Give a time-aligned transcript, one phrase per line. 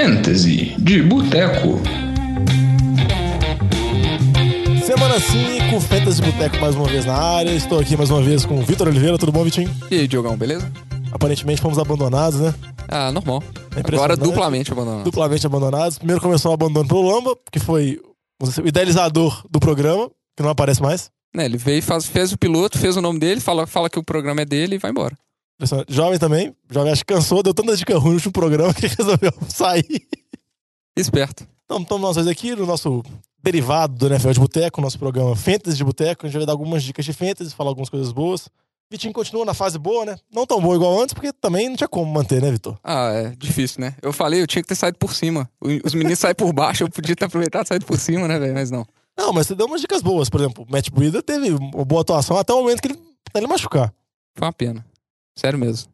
[0.00, 1.80] Fantasy de Boteco.
[4.86, 7.50] Semana 5, Fantasy Boteco mais uma vez na área.
[7.50, 9.18] Estou aqui mais uma vez com o Vitor Oliveira.
[9.18, 9.68] Tudo bom, Vitinho?
[9.90, 10.70] E aí, Diogão, beleza?
[11.10, 12.54] Aparentemente fomos abandonados, né?
[12.86, 13.42] Ah, normal.
[13.74, 15.02] É Agora duplamente abandonado.
[15.02, 15.98] Duplamente abandonados.
[15.98, 18.00] Primeiro começou o abandono pelo Lamba, que foi
[18.40, 21.10] dizer, o idealizador do programa, que não aparece mais.
[21.34, 24.04] Né, ele veio, faz, fez o piloto, fez o nome dele, fala, fala que o
[24.04, 25.18] programa é dele e vai embora.
[25.58, 25.92] Impressionante.
[25.92, 26.56] Jovem também.
[26.70, 30.06] Jovem acho que cansou, deu tanta dica ruim no último programa que resolveu sair.
[30.96, 31.46] Esperto.
[31.64, 33.02] Então, estamos nós dois aqui no nosso
[33.42, 36.24] derivado do NFL de Boteco, nosso programa Fantasy de Boteco.
[36.24, 38.48] A gente vai dar algumas dicas de Fantasy, falar algumas coisas boas.
[38.90, 40.16] Vitinho continua na fase boa, né?
[40.32, 42.78] Não tão boa igual antes, porque também não tinha como manter, né, Vitor?
[42.82, 43.94] Ah, é difícil, né?
[44.00, 45.50] Eu falei, eu tinha que ter saído por cima.
[45.84, 48.54] Os meninos saem por baixo, eu podia ter aproveitado e saído por cima, né, velho?
[48.54, 48.86] Mas não.
[49.16, 50.30] Não, mas você deu umas dicas boas.
[50.30, 52.98] Por exemplo, o Matt Breida teve uma boa atuação até o momento que ele,
[53.34, 53.92] ele machucar.
[54.34, 54.86] Foi uma pena.
[55.38, 55.88] Sério mesmo.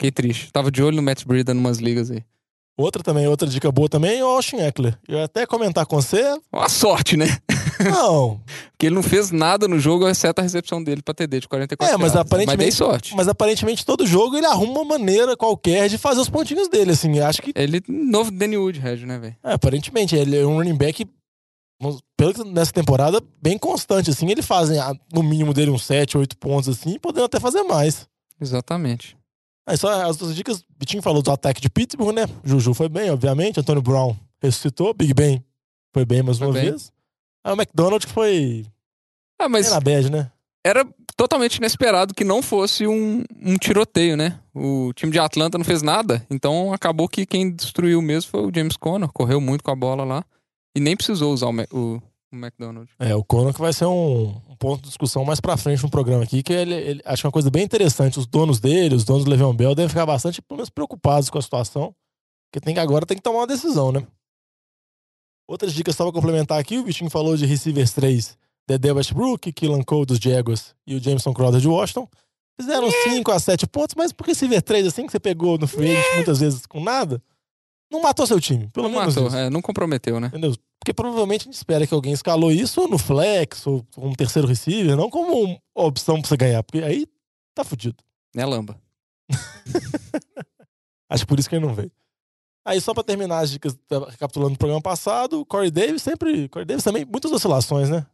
[0.00, 0.50] Fiquei triste.
[0.52, 2.22] Tava de olho no Matt Breida numas ligas aí.
[2.78, 4.98] Outra também, outra dica boa também é o Austin Eckler.
[5.06, 6.22] Eu ia até comentar com você.
[6.50, 7.26] Uma sorte, né?
[7.84, 8.40] Não,
[8.72, 11.94] Porque ele não fez nada no jogo, exceto a recepção dele pra TD de 44
[11.94, 13.14] É, mas aparentemente- Mas sorte.
[13.14, 17.20] mas aparentemente todo jogo ele arruma uma maneira qualquer de fazer os pontinhos dele, assim.
[17.20, 19.36] Acho que, Ele, novo Danny Woodhead, né, velho?
[19.44, 21.06] é, aparentemente, ele é um running back,
[22.16, 24.30] pelo que nessa temporada, bem constante, assim.
[24.30, 28.08] Ele faz ah, no mínimo dele uns 7, 8 pontos, assim, podendo até fazer mais.
[28.40, 29.16] Exatamente.
[29.68, 32.26] Aí só as duas dicas, o Vitinho falou do ataque de Pittsburgh, né?
[32.42, 33.60] Juju foi bem, obviamente.
[33.60, 34.94] Antônio Brown ressuscitou.
[34.94, 35.44] Big Ben
[35.92, 36.70] foi bem mais Foi uma bem.
[36.70, 36.92] vez.
[37.44, 38.66] Aí o McDonald que foi
[39.38, 40.30] Ah, mas na bad, né?
[40.64, 44.38] era totalmente inesperado que não fosse um, um tiroteio, né?
[44.54, 48.50] O time de Atlanta não fez nada, então acabou que quem destruiu mesmo foi o
[48.54, 50.24] James Conner, correu muito com a bola lá
[50.76, 52.90] e nem precisou usar o, o, o McDonald.
[52.98, 55.90] É, o Conor que vai ser um, um ponto de discussão mais pra frente no
[55.90, 58.18] programa aqui, que ele, ele acho uma coisa bem interessante.
[58.18, 61.38] Os donos dele, os donos do Le'Veon Bell, devem ficar bastante, pelo menos, preocupados com
[61.38, 61.94] a situação.
[62.50, 64.06] Porque tem que agora tem que tomar uma decisão, né?
[65.48, 69.82] Outras dicas só pra complementar aqui, o Vitinho falou de receivers 3, Dedé Westbrook, Killan
[69.82, 72.08] Cole dos Jaguars e o Jameson Crowder de Washington.
[72.60, 75.96] Fizeram 5 a 7 pontos, mas por receiver 3, assim, que você pegou no free
[76.14, 77.20] muitas vezes com nada,
[77.90, 78.68] não matou seu time.
[78.68, 80.28] Pelo não menos matou, é, não comprometeu, né?
[80.28, 80.54] Entendeu?
[80.78, 84.96] Porque provavelmente a gente espera que alguém escalou isso no flex ou como terceiro receiver,
[84.96, 87.06] não como opção pra você ganhar, porque aí
[87.54, 87.96] tá fudido.
[88.34, 88.80] Né, Lamba?
[91.10, 91.90] Acho por isso que ele não veio.
[92.64, 96.48] Aí só pra terminar as dicas, tá, recapitulando o programa passado, Corey Davis sempre.
[96.48, 98.06] Corey Davis também, muitas oscilações, né?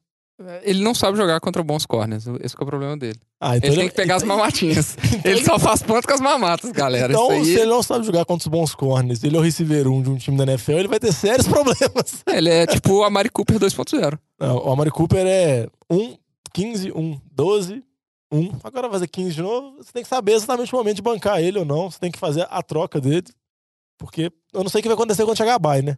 [0.62, 3.18] Ele não sabe jogar contra bons corners, esse que é o problema dele.
[3.40, 4.94] Ah, então Ele tem que pegar as mamatinhas.
[5.24, 7.10] Ele só faz ponto com as mamatas, galera.
[7.12, 7.62] Então, Isso se aí...
[7.62, 10.16] ele não sabe jogar contra os bons corners, ele é o receiver 1 de um
[10.16, 12.22] time da NFL, ele vai ter sérios problemas.
[12.26, 14.18] Ele é tipo a Mari Cooper 2.0.
[14.38, 16.16] Não, o Amari Cooper é 1,
[16.52, 17.82] 15, 1, 12,
[18.30, 18.50] 1.
[18.62, 19.76] Agora fazer 15 de novo.
[19.78, 21.90] Você tem que saber exatamente o momento de bancar ele ou não.
[21.90, 23.24] Você tem que fazer a troca dele.
[23.98, 25.96] Porque eu não sei o que vai acontecer quando chegar a bye, né?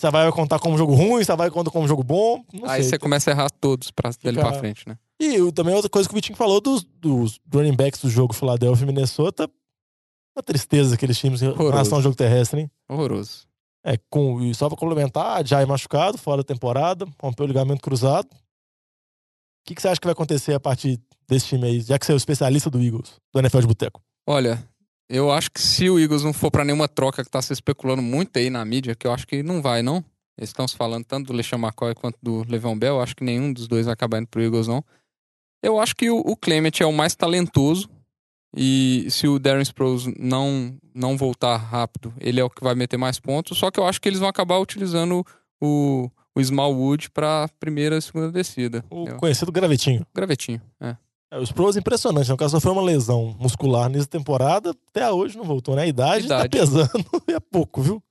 [0.00, 2.42] Você vai contar como jogo ruim, você vai contar como jogo bom.
[2.62, 2.90] Aí sei.
[2.92, 4.96] você começa a errar todos pra, dele Fica- pra frente, né?
[5.20, 8.32] E o- também outra coisa que o Vitinho falou dos, dos running backs do jogo
[8.32, 9.46] Philadelphia e Minnesota.
[10.34, 11.70] Uma tristeza aqueles times em Horroroso.
[11.72, 12.70] relação ao jogo terrestre, hein?
[12.88, 13.46] Horroroso.
[13.84, 18.26] É, com, e só pra complementar, Jai machucado, fora da temporada, rompeu o ligamento cruzado.
[18.32, 22.06] O que, que você acha que vai acontecer a partir desse time aí, já que
[22.06, 24.00] você é o especialista do Eagles, do NFL de Boteco?
[24.26, 24.66] Olha,
[25.10, 28.00] eu acho que se o Eagles não for pra nenhuma troca que tá se especulando
[28.00, 30.04] muito aí na mídia, que eu acho que não vai, não.
[30.38, 32.94] Eles estão se falando tanto do LeSean McCoy quanto do Le'Veon Bell.
[32.94, 34.82] Eu acho que nenhum dos dois vai acabar indo pro Eagles, não.
[35.62, 37.90] Eu acho que o, o Clement é o mais talentoso.
[38.56, 42.96] E se o Darren Sproles não, não voltar rápido, ele é o que vai meter
[42.96, 43.58] mais pontos.
[43.58, 45.24] Só que eu acho que eles vão acabar utilizando
[45.60, 48.84] o, o Smallwood pra primeira e segunda descida.
[48.90, 50.04] O Eu- conhecido gravetinho.
[50.14, 50.96] Gravetinho, é.
[51.30, 52.34] É, o Sproles é impressionante, né?
[52.34, 55.82] O cara sofreu uma lesão muscular nessa temporada, até hoje não voltou, né?
[55.82, 56.48] A idade, Idade.
[56.48, 56.90] tá pesando,
[57.28, 58.02] é pouco, viu?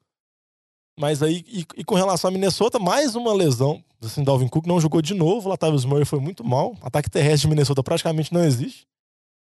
[0.97, 3.83] Mas aí, e, e com relação a Minnesota, mais uma lesão.
[4.01, 6.75] Assim, Dalvin Cook não jogou de novo, Latavius Murray foi muito mal.
[6.81, 8.87] Ataque terrestre de Minnesota praticamente não existe.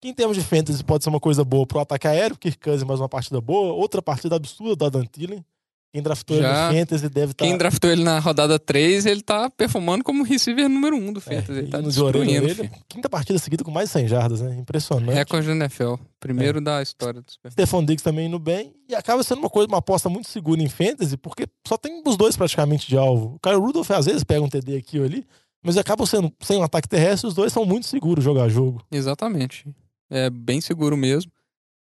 [0.01, 2.85] Que em termos de fantasy pode ser uma coisa boa pro ataque aéreo, Kirk Cousins
[2.85, 5.45] mais uma partida boa, outra partida absurda do Adam Thielen.
[5.93, 7.45] Quem draftou ele Já- no fantasy deve estar...
[7.47, 11.53] Quem draftou ele na rodada 3, ele tá performando como receiver número 1 do Fantasy.
[11.61, 12.71] ele tá destruindo, filho.
[12.87, 14.55] Quinta partida seguida com mais de 100 jardas, né?
[14.59, 15.15] Impressionante.
[15.15, 15.95] Recorde da NFL.
[15.95, 15.99] É.
[16.21, 18.75] Primeiro da história do Super Stefan Diggs também indo bem.
[18.87, 22.17] E acaba sendo uma coisa, uma aposta muito segura em fantasy, porque só tem os
[22.19, 23.37] dois praticamente de alvo.
[23.37, 25.25] O Kyle Rudolph às vezes pega um TD aqui ou ali,
[25.65, 28.83] mas acabam sendo sem um ataque terrestre, os dois são muito seguros jogar jogo.
[28.93, 29.65] Exatamente.
[30.11, 31.33] É bem seguro mesmo.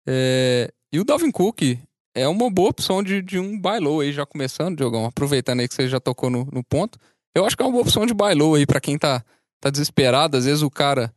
[0.07, 1.77] É, E o Dalvin Cook
[2.15, 5.05] é uma boa opção de, de um buy low aí, já começando, Diogão.
[5.05, 6.97] Aproveitando aí que você já tocou no, no ponto.
[7.35, 9.23] Eu acho que é uma boa opção de buy low aí pra quem tá,
[9.59, 10.37] tá desesperado.
[10.37, 11.13] Às vezes o cara,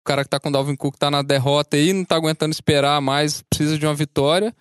[0.00, 2.52] o cara que tá com o Dalvin Cook tá na derrota aí, não tá aguentando
[2.52, 4.56] esperar mais, precisa de uma vitória.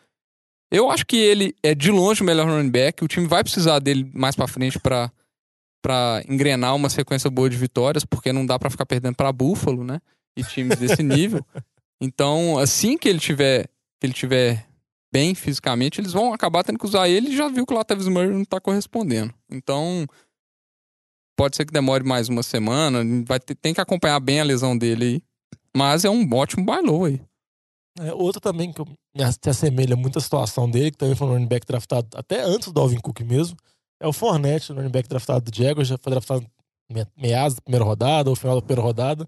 [0.70, 3.02] Eu acho que ele é de longe o melhor running back.
[3.02, 5.10] O time vai precisar dele mais pra frente pra,
[5.82, 9.86] pra engrenar uma sequência boa de vitórias, porque não dá pra ficar perdendo pra Buffalo,
[9.86, 10.02] né?
[10.36, 11.46] E times desse nível.
[12.00, 13.64] Então, assim que ele tiver,
[14.00, 14.68] que ele tiver
[15.12, 18.08] bem fisicamente, eles vão acabar tendo que usar ele e já viu que o Latavius
[18.08, 19.34] Murray não tá correspondendo.
[19.50, 20.06] Então,
[21.38, 24.78] pode ser que demore mais uma semana, vai ter, tem que acompanhar bem a lesão
[24.78, 25.22] dele aí.
[25.76, 27.22] Mas é um ótimo bailou aí.
[28.00, 28.82] É, outro também que
[29.42, 32.72] se assemelha muito à situação dele, que também foi um running back draftado até antes
[32.72, 33.58] do Alvin Cook mesmo,
[34.00, 36.46] é o Fournette, o running back draftado do Jaguars, já foi draftado
[37.16, 39.28] meados da primeira rodada, ou final da primeira rodada.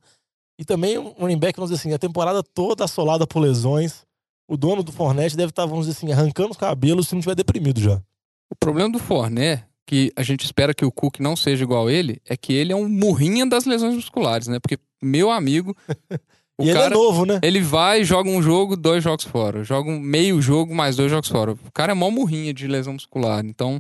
[0.60, 4.06] E também um running back, vamos dizer assim, a temporada toda assolada por lesões.
[4.50, 7.36] O dono do Fournette deve estar, vamos dizer assim, arrancando os cabelos se não estiver
[7.36, 8.02] deprimido já.
[8.52, 11.92] O problema do Fournette, que a gente espera que o Cook não seja igual a
[11.94, 14.60] ele, é que ele é um murrinha das lesões musculares, né?
[14.60, 15.76] Porque, meu amigo,
[16.60, 17.40] o e ele cara, é novo, né?
[17.44, 19.64] ele vai, joga um jogo, dois jogos fora.
[19.64, 21.52] Joga um meio jogo, mais dois jogos fora.
[21.52, 23.46] O cara é mó murrinha de lesão muscular.
[23.46, 23.80] Então,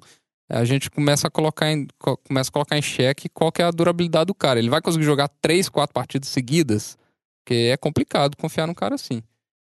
[0.51, 3.65] a gente começa a colocar em, co- começa a colocar em xeque qual que é
[3.65, 4.59] a durabilidade do cara.
[4.59, 6.95] Ele vai conseguir jogar três, quatro partidas seguidas?
[7.43, 9.21] Porque é complicado confiar num cara assim.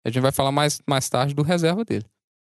[0.06, 2.06] A gente vai falar mais, mais tarde do reserva dele.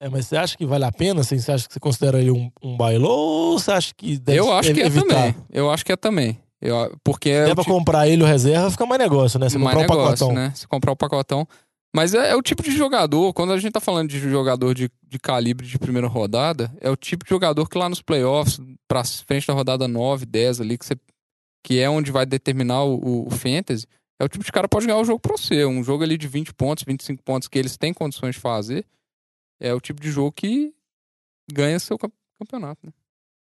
[0.03, 1.21] É, mas você acha que vale a pena?
[1.21, 4.39] Assim, você acha que você considera ele um, um bailou ou você acha que deve
[4.39, 5.07] eu acho que é evitar?
[5.07, 5.35] também.
[5.53, 6.41] Eu acho que é também.
[6.63, 9.49] Eu, porque é o pra ti- comprar ele o reserva, fica mais negócio, né?
[9.49, 10.33] Você mais comprar o negócio, pacotão.
[10.35, 10.53] né?
[10.55, 11.47] Se comprar o pacotão.
[11.95, 14.89] Mas é, é o tipo de jogador, quando a gente tá falando de jogador de,
[15.09, 19.03] de calibre de primeira rodada, é o tipo de jogador que lá nos playoffs, pra
[19.05, 20.95] frente da rodada 9, 10 ali, que, você,
[21.65, 23.87] que é onde vai determinar o, o, o fantasy,
[24.21, 25.65] é o tipo de cara que pode ganhar o jogo pra você.
[25.65, 28.87] Um jogo ali de 20 pontos, 25 pontos que eles têm condições de fazer,
[29.59, 30.73] é o tipo de jogo que
[31.51, 32.87] ganha seu cam- campeonato.
[32.87, 32.93] Né?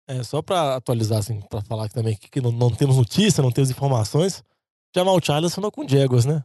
[0.08, 3.50] É, só pra atualizar, assim, pra falar aqui também que não, não temos notícia, não
[3.50, 4.44] temos informações.
[4.94, 6.44] Jamal Charles assinou com o Jaguars, né?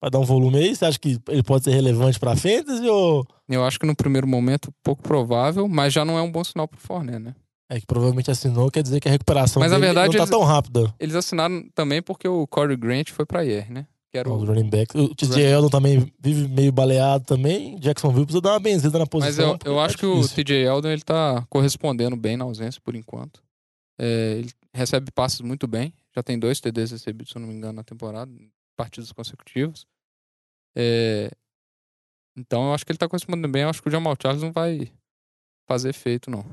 [0.00, 3.26] Pra dar um volume aí, você acha que ele pode ser relevante pra Fantasy ou...
[3.48, 6.66] Eu acho que no primeiro momento, pouco provável, mas já não é um bom sinal
[6.68, 7.34] pro Forné, né?
[7.72, 10.30] É que provavelmente assinou, quer dizer que a recuperação Mas, na verdade, não tá eles-
[10.30, 10.92] tão rápida.
[10.98, 13.86] Eles assinaram também porque o Corey Grant foi pra IR, né?
[14.10, 14.44] Que era Os o...
[14.46, 15.00] running backs.
[15.00, 17.78] O TJ Eldon também vive meio baleado também.
[17.78, 19.50] Jacksonville precisa dar uma benzida na Mas posição.
[19.50, 20.28] eu, porque eu tá acho que o.
[20.28, 23.40] TJ Eldon ele tá correspondendo bem na ausência por enquanto.
[24.00, 25.94] É, ele recebe passes muito bem.
[26.12, 29.86] Já tem dois TDs recebidos, se eu não me engano, na temporada, em partidas consecutivas.
[30.76, 31.30] É,
[32.36, 33.62] então eu acho que ele tá correspondendo bem.
[33.62, 34.90] Eu acho que o Jamal Charles não vai
[35.68, 36.44] fazer efeito, não.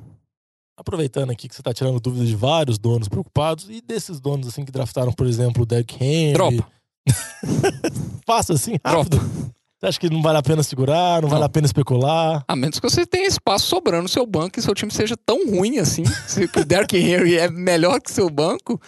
[0.77, 4.63] Aproveitando aqui que você tá tirando dúvidas de vários donos preocupados e desses donos assim
[4.63, 6.33] que draftaram, por exemplo, o Derrick Henry.
[6.33, 6.67] Dropa.
[8.25, 9.17] Fácil assim, rápido.
[9.17, 9.53] Dropa.
[9.79, 11.45] Você acha que não vale a pena segurar, não, vale Não.
[11.45, 12.43] a pena especular?
[12.47, 15.51] A menos que você tenha espaço sobrando no seu banco e seu time seja tão
[15.51, 16.03] ruim assim.
[16.27, 18.81] se o Derrick Henry é melhor que seu banco,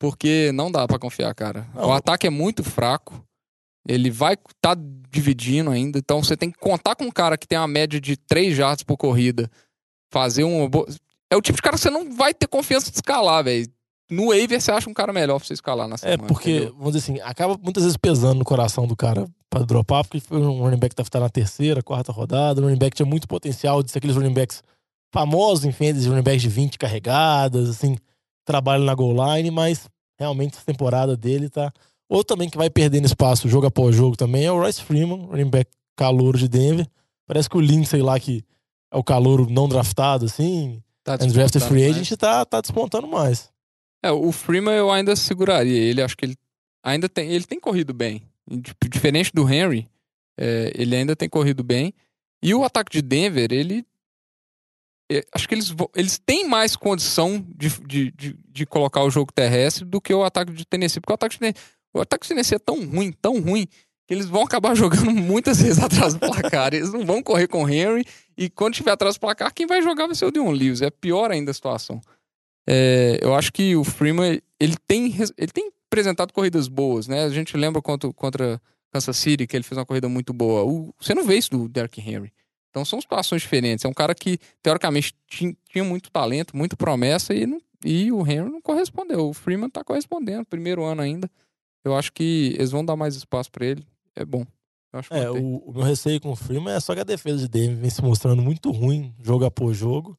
[0.00, 1.68] porque não dá pra confiar, cara.
[1.74, 1.88] Não.
[1.88, 3.24] O ataque é muito fraco.
[3.86, 4.76] Ele vai estar
[5.10, 5.98] dividindo ainda.
[5.98, 8.82] Então você tem que contar com um cara que tem uma média de 3 jardas
[8.82, 9.48] por corrida.
[10.12, 10.68] Fazer um.
[11.32, 13.66] É o tipo de cara que você não vai ter confiança de escalar, velho.
[14.10, 16.24] No waiver você acha um cara melhor pra você escalar na É semana.
[16.28, 16.74] porque, entendeu?
[16.76, 20.38] vamos dizer assim, acaba muitas vezes pesando no coração do cara pra dropar, porque foi
[20.38, 22.60] um running back que tá na terceira, quarta rodada.
[22.60, 24.62] Um running back que tinha muito potencial de ser aqueles running backs
[25.14, 27.96] famosos em fantasy, running backs de 20 carregadas, assim,
[28.44, 29.88] trabalham na goal line, mas
[30.18, 31.72] realmente essa temporada dele tá.
[32.08, 35.48] Outro também que vai perdendo espaço jogo após jogo também é o Royce Freeman, running
[35.48, 36.86] back calouro de Denver.
[37.26, 38.44] Parece que o Lindsay lá, que
[38.92, 41.96] é o calouro não draftado, assim, Tá undrafted free mais.
[41.96, 43.50] agent, tá, tá despontando mais.
[44.02, 46.02] É, o Freeman eu ainda seguraria ele.
[46.02, 46.36] Acho que ele
[46.82, 47.30] ainda tem.
[47.30, 48.22] Ele tem corrido bem.
[48.90, 49.88] Diferente do Henry,
[50.38, 51.94] é, ele ainda tem corrido bem.
[52.42, 53.86] E o ataque de Denver, ele.
[55.10, 59.32] é, acho que eles, eles têm mais condição de, de, de, de colocar o jogo
[59.32, 61.00] terrestre do que o ataque de Tennessee.
[61.00, 61.54] Porque o ataque de,
[61.94, 63.66] o ataque de Tennessee é tão ruim, tão ruim,
[64.08, 66.74] eles vão acabar jogando muitas vezes atrás do placar.
[66.74, 68.04] Eles não vão correr com o Henry.
[68.36, 70.82] E quando tiver atrás do placar, quem vai jogar vai ser o Dion Lewis.
[70.82, 72.00] É pior ainda a situação.
[72.68, 77.24] É, eu acho que o Freeman ele tem, ele tem apresentado corridas boas, né?
[77.24, 78.60] A gente lembra contra, contra
[78.92, 80.62] Kansas City que ele fez uma corrida muito boa.
[80.64, 82.32] O- você não vê isso do Derrick Henry.
[82.70, 83.84] Então são situações diferentes.
[83.84, 88.20] É um cara que, teoricamente, tin- tinha muito talento, muita promessa e, não- e o
[88.20, 89.28] Henry não correspondeu.
[89.28, 91.30] O Freeman tá correspondendo, primeiro ano ainda.
[91.84, 93.84] Eu acho que eles vão dar mais espaço pra ele.
[94.16, 94.44] É bom.
[94.92, 97.04] Eu acho que É, o, o meu receio com o Freeman é só que a
[97.04, 100.18] defesa de Denver vem se mostrando muito ruim, jogo após jogo.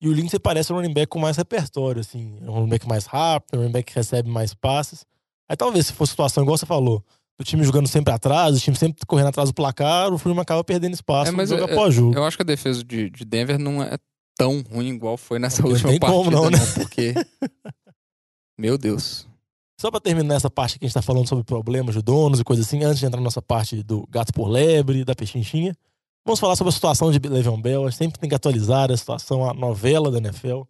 [0.00, 2.38] E o Lindsay parece um running back com mais repertório, assim.
[2.40, 5.04] É um running back mais rápido, um running back que recebe mais passes.
[5.48, 7.04] Aí talvez, se fosse situação igual você falou,
[7.38, 10.62] do time jogando sempre atrás, o time sempre correndo atrás do placar, o Freeman acaba
[10.64, 12.16] perdendo espaço É, mas jogo após jogo.
[12.16, 13.96] Eu acho que a defesa de, de Denver não é
[14.36, 16.58] tão ruim igual foi nessa Não última tem partida, como não, né?
[16.74, 17.14] porque...
[18.58, 19.26] Meu Deus.
[19.82, 22.44] Só pra terminar essa parte que a gente tá falando sobre problemas de donos e
[22.44, 25.76] coisa assim, antes de entrar na nossa parte do gato por lebre, da pechinchinha,
[26.24, 27.84] Vamos falar sobre a situação de Le'Veon Bell.
[27.84, 30.62] A gente sempre tem que atualizar a situação, a novela da NFL.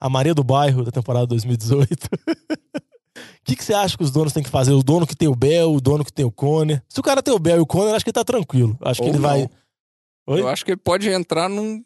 [0.00, 2.06] A Maria do Bairro da temporada 2018.
[2.06, 2.08] O
[3.44, 4.72] que, que você acha que os donos têm que fazer?
[4.72, 6.82] O dono que tem o Bell, o dono que tem o Conner.
[6.88, 8.78] Se o cara tem o Bell e o Conner, acho que ele tá tranquilo.
[8.80, 9.28] Acho Ou que ele não.
[9.28, 9.48] vai.
[10.26, 10.40] Oi?
[10.40, 11.84] Eu acho que ele pode entrar num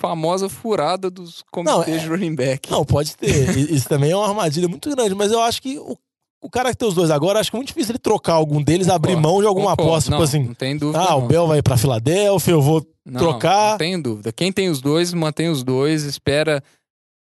[0.00, 2.70] famosa furada dos comitês Não, é- de running back.
[2.70, 3.56] Não, pode ter.
[3.74, 5.98] Isso também é uma armadilha muito grande, mas eu acho que o,
[6.42, 8.62] o cara que tem os dois agora, acho que é muito difícil ele trocar algum
[8.62, 9.90] deles, abrir mão de alguma concordo.
[9.92, 10.44] aposta, não, tipo assim.
[10.48, 10.98] Não tem dúvida.
[11.00, 11.28] Ah, o não.
[11.28, 12.86] Bell vai pra Filadélfia, eu vou.
[13.04, 13.70] Não, trocar.
[13.72, 14.32] Não tem dúvida.
[14.32, 16.62] Quem tem os dois, mantém os dois, espera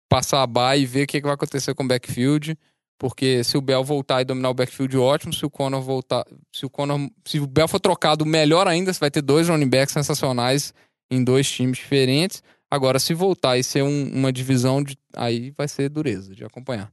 [0.09, 2.57] passar a bye e ver o que, que vai acontecer com o backfield.
[2.97, 5.33] Porque se o Bell voltar e dominar o backfield, ótimo.
[5.33, 6.23] Se o Conor voltar.
[6.55, 7.09] Se o Conor.
[7.25, 8.93] Se o Bell for trocado, melhor ainda.
[8.93, 10.73] Você vai ter dois running backs sensacionais
[11.11, 12.41] em dois times diferentes.
[12.71, 16.89] Agora, se voltar e ser um- uma divisão, de, aí vai ser dureza de acompanhar.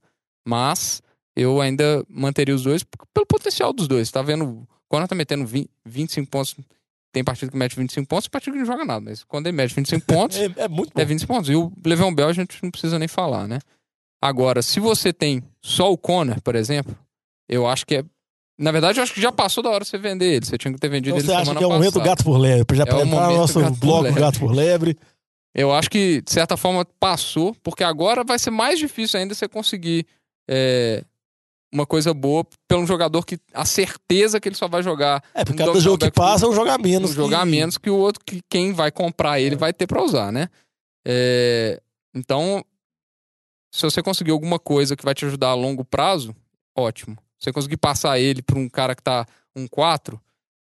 [0.47, 1.01] Mas
[1.37, 2.85] eu ainda manteria os dois
[3.15, 4.11] pelo potencial dos dois.
[4.11, 4.45] Tá vendo?
[4.45, 6.55] O Conor tá metendo 20, 25 pontos.
[7.13, 9.01] Tem partido que mete 25 pontos, partido que não joga nada.
[9.01, 11.01] Mas quando ele mete 25 pontos, É, é muito bom.
[11.01, 11.51] é 20 pontos.
[11.51, 13.59] E o Le'Veon Bell a gente não precisa nem falar, né?
[14.21, 16.97] Agora, se você tem só o Conor, por exemplo,
[17.49, 18.05] eu acho que é.
[18.59, 20.47] Na verdade, eu acho que já passou da hora de você vender ele.
[20.47, 22.09] Você tinha que ter vendido Então ele você acha que é o momento passada.
[22.11, 22.77] gato por lebre?
[22.77, 24.21] Já É o entrar no momento nosso gato por bloco lebre.
[24.21, 24.99] gato por lebre.
[25.55, 29.49] Eu acho que, de certa forma, passou, porque agora vai ser mais difícil ainda você
[29.49, 30.07] conseguir
[30.49, 31.03] é,
[31.73, 35.63] uma coisa boa pelo jogador que a certeza que ele só vai jogar É, porque
[35.63, 37.13] Um cada jogo que passa é um jogar menos.
[37.13, 39.59] um jogar que- menos que o outro que quem vai comprar ele É.
[39.59, 40.49] vai ter pra usar, né?
[41.07, 41.81] É,
[42.15, 42.65] então,
[43.75, 46.35] se você conseguir alguma coisa que vai te ajudar a longo prazo,
[46.77, 47.17] ótimo.
[47.39, 49.27] Se você conseguir passar ele pra um cara que tá
[49.57, 50.21] um 4,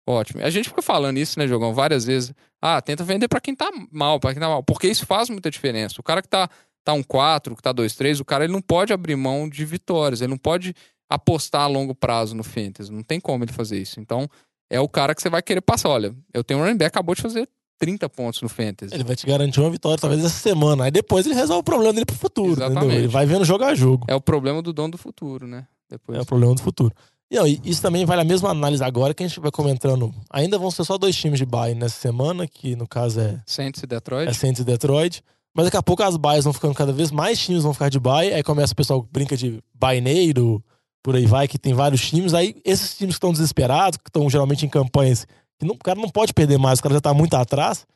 [0.07, 0.41] ótimo.
[0.43, 2.33] A gente fica falando isso, né, Jogão, várias vezes.
[2.61, 5.49] Ah, tenta vender pra quem tá mal, para quem tá mal, porque isso faz muita
[5.49, 5.95] diferença.
[5.99, 6.49] O cara que tá
[6.83, 10.21] tá um 4, que tá 2-3, o cara ele não pode abrir mão de vitórias,
[10.21, 10.73] ele não pode
[11.09, 13.99] apostar a longo prazo no Fantasy, não tem como ele fazer isso.
[13.99, 14.29] Então,
[14.69, 15.89] é o cara que você vai querer passar.
[15.89, 17.47] Olha, eu tenho um running back acabou de fazer
[17.79, 18.93] 30 pontos no Fantasy.
[18.93, 20.85] Ele vai te garantir uma vitória, talvez essa semana.
[20.85, 22.51] Aí depois ele resolve o problema dele pro futuro.
[22.51, 22.77] Exatamente.
[22.77, 22.99] Entendeu?
[22.99, 24.05] Ele vai vendo jogo a jogo.
[24.07, 25.65] É o problema do dono do futuro, né?
[25.89, 26.17] Depois.
[26.17, 26.93] É o problema do futuro.
[27.29, 30.13] E, e isso também vale a mesma análise agora que a gente vai comentando.
[30.29, 33.83] Ainda vão ser só dois times de bye nessa semana, que no caso é, Saints
[33.83, 34.29] e Detroit.
[34.29, 35.23] é Saints e Detroit.
[35.53, 37.99] Mas daqui a pouco as byes vão ficando cada vez mais times vão ficar de
[37.99, 38.33] bye.
[38.33, 40.63] Aí começa o pessoal brinca de baineiro,
[41.07, 42.33] por aí vai, que tem vários times.
[42.33, 45.25] Aí esses times que estão desesperados, que estão geralmente em campanhas
[45.57, 47.87] que não- o cara não pode perder mais, o cara já tá muito atrás.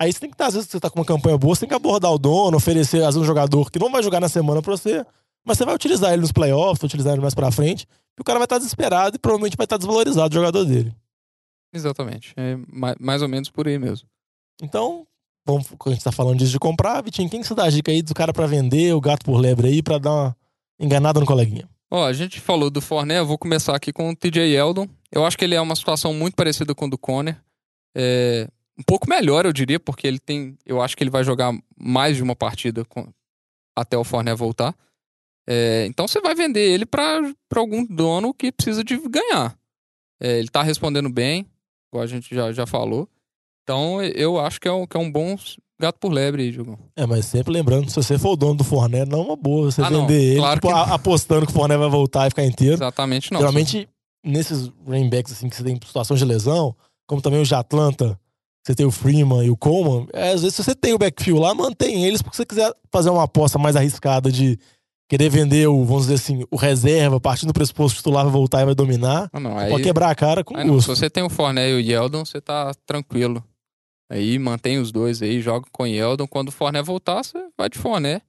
[0.00, 1.68] Aí você tem que estar, às vezes, você tá com uma campanha boa, você tem
[1.68, 4.62] que abordar o dono, oferecer, às vezes, um jogador que não vai jogar na semana
[4.62, 5.04] pra você,
[5.44, 8.38] mas você vai utilizar ele nos playoffs, utilizar ele mais pra frente, e o cara
[8.38, 10.94] vai estar desesperado e provavelmente vai estar desvalorizado o jogador dele.
[11.74, 12.32] Exatamente.
[12.36, 14.08] É ma- mais ou menos por aí mesmo.
[14.62, 15.04] Então,
[15.44, 17.70] vamos, quando a gente tá falando disso de comprar, Vitinho, quem que você dá a
[17.70, 20.36] dica aí do cara pra vender, o gato por lebre aí, pra dar uma
[20.78, 21.68] enganada no coleguinha?
[21.90, 24.88] Ó, a gente falou do Forné, eu vou começar aqui com o TJ Eldon.
[25.10, 27.42] Eu acho que ele é uma situação muito parecida com o do Conner.
[27.96, 30.56] É, um pouco melhor, eu diria, porque ele tem.
[30.64, 33.12] Eu acho que ele vai jogar mais de uma partida com-
[33.76, 34.74] até o Forné voltar.
[35.48, 37.20] É, então você vai vender ele para
[37.56, 39.58] algum dono que precisa de ganhar.
[40.22, 41.44] É, ele tá respondendo bem,
[41.90, 43.08] igual a gente já, já falou.
[43.64, 45.36] Então eu acho que é um, que é um bom
[45.80, 46.78] gato por lebre aí, Diogão.
[46.96, 49.70] É, mas sempre lembrando, se você for o dono do Forné, não é uma boa
[49.70, 50.94] você Ah, não, vender ele, claro tipo, que não.
[50.94, 52.74] apostando que o Forné vai voltar e ficar inteiro.
[52.74, 53.40] Exatamente não.
[53.40, 53.88] Geralmente,
[54.24, 56.74] nesses running backs assim, que você tem situações de lesão,
[57.08, 58.18] como também os de Atlanta,
[58.64, 61.40] você tem o Freeman e o Coleman, é, às vezes se você tem o backfield
[61.40, 64.58] lá, mantém eles, porque se você quiser fazer uma aposta mais arriscada de
[65.08, 68.32] querer vender o, vamos dizer assim, o reserva, partindo do pressuposto que o titular vai
[68.32, 70.86] voltar e vai dominar, Ah, não, pode aí- quebrar a cara com Aí não, se
[70.86, 73.42] você tem o Forné e o Yeldon, você tá tranquilo.
[74.10, 76.26] Aí mantém os dois aí, joga com o Yeldon.
[76.26, 78.20] Quando o Forné voltar, você vai de Forné.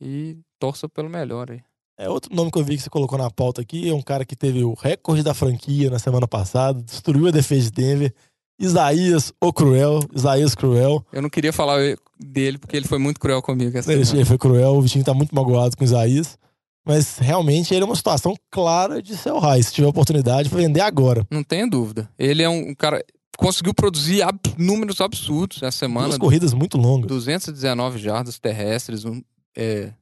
[0.00, 1.62] E torça pelo melhor aí.
[1.98, 4.24] É outro nome que eu vi que você colocou na pauta aqui, é um cara
[4.24, 8.14] que teve o recorde da franquia na semana passada, destruiu a defesa de Denver,
[8.60, 11.04] Isaías, o Cruel, Isaías Cruel.
[11.12, 11.80] Eu não queria falar
[12.20, 15.34] dele porque ele foi muito cruel comigo essa Ele, foi cruel, o Vitinho tá muito
[15.34, 16.38] magoado com o Isaías.
[16.86, 19.62] Mas realmente ele é uma situação clara de sell high.
[19.62, 21.26] Se tiver oportunidade, vender agora.
[21.30, 22.08] Não tenha dúvida.
[22.18, 23.04] Ele é um cara.
[23.36, 26.08] Conseguiu produzir ab- números absurdos essa semana.
[26.08, 27.08] Duas corridas muito longas.
[27.08, 29.22] 219 jardas terrestres, um
[29.56, 29.92] é,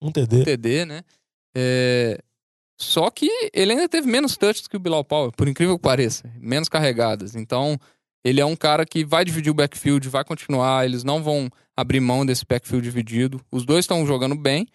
[0.00, 0.44] Um TD.
[0.44, 1.02] TD, né?
[1.56, 2.18] É,
[2.80, 6.30] Só que ele ainda teve menos touches que o Bilal Powell, por incrível que pareça.
[6.38, 7.34] Menos carregadas.
[7.34, 7.78] Então,
[8.24, 10.84] ele é um cara que vai dividir o backfield, vai continuar.
[10.84, 13.40] Eles não vão abrir mão desse backfield dividido.
[13.50, 14.66] Os dois estão jogando bem.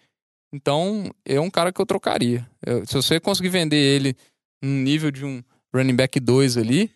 [0.52, 2.48] Então, é um cara que eu trocaria.
[2.64, 4.16] Eu- se você conseguir vender ele
[4.62, 5.42] no nível de um
[5.74, 6.90] running back 2 ali,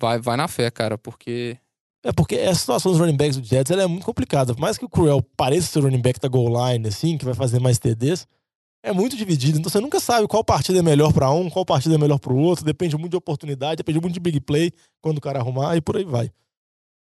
[0.00, 1.58] vai, vai na fé, cara, porque
[2.02, 4.54] É porque essa situação dos running backs do Jets ela é muito complicada.
[4.54, 7.24] Por mais que o Cruel pareça ser o running back da goal line, assim, que
[7.24, 8.26] vai fazer mais TDs,
[8.82, 9.58] é muito dividido.
[9.58, 12.34] Então você nunca sabe qual partida é melhor pra um, qual partida é melhor pro
[12.34, 12.64] outro.
[12.64, 15.96] Depende muito de oportunidade, depende muito de big play, quando o cara arrumar e por
[15.98, 16.32] aí vai.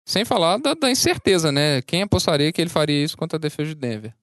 [0.07, 1.83] Sem falar da, da incerteza, né?
[1.83, 4.15] Quem apostaria que ele faria isso contra a defesa de Denver?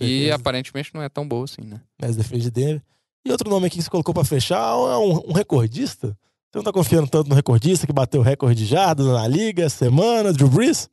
[0.00, 1.80] E aparentemente não é tão boa assim, né?
[2.00, 2.82] Mas defesa de Denver.
[3.26, 6.16] E outro nome aqui que você colocou pra fechar é um, um recordista.
[6.52, 9.70] Você não tá confiando tanto no recordista que bateu o recorde de jardas na liga,
[9.70, 10.86] semana, Drew Brees?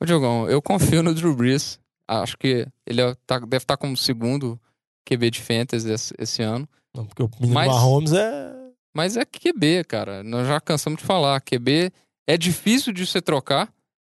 [0.00, 1.80] Ô, Diogão, eu confio no Drew Brees.
[2.06, 4.60] Acho que ele é- tá- deve estar como segundo
[5.04, 6.68] QB de Fantasy esse, esse ano.
[6.94, 8.52] Não, porque o menino Mas- Mahomes é.
[8.94, 10.22] Mas é QB, cara.
[10.22, 11.40] Nós já cansamos de falar.
[11.40, 11.90] QB
[12.28, 13.72] é difícil de você trocar.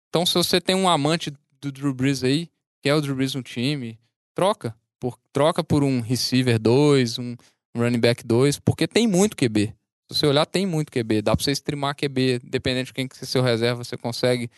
[0.08, 1.30] Então, se você tem um amante
[1.60, 2.48] do Drew Brees aí,
[2.82, 3.98] quer o Drew Brees no time,
[4.34, 4.74] troca.
[5.00, 7.36] Por, troca por um receiver 2, um
[7.76, 9.74] running back 2, porque tem muito QB.
[10.10, 11.22] Se você olhar, tem muito QB.
[11.22, 14.50] Dá pra você streamar QB, dependendo de quem que é seu reserva, você consegue